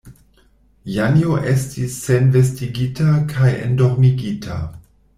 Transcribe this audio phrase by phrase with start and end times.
[0.93, 4.63] Janjo estis senvestigita kaj endormigita.